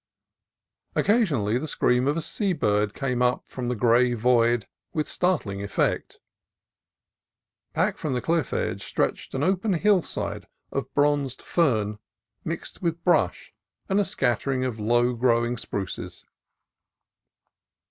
Occasionally 0.95 1.59
the 1.59 1.67
scream 1.67 2.07
of 2.07 2.17
a 2.17 2.23
sea 2.23 2.53
bird 2.53 2.95
came 2.95 3.21
up 3.21 3.43
from 3.47 3.67
the 3.67 3.75
gray 3.75 4.15
void 4.15 4.67
with 4.93 5.07
startling 5.07 5.61
effect. 5.61 6.17
Back 7.73 7.99
from 7.99 8.13
the 8.15 8.21
cliff 8.21 8.51
edge 8.51 8.81
stretched 8.83 9.35
an 9.35 9.43
open 9.43 9.73
hillside 9.73 10.47
of 10.71 10.91
bronzed 10.95 11.43
fern 11.43 11.99
mixed 12.43 12.81
with 12.81 13.03
brush 13.03 13.53
and 13.87 13.99
a 13.99 14.03
scattering 14.03 14.65
of 14.65 14.79
low 14.79 15.13
growing 15.13 15.55
spruces. 15.55 16.25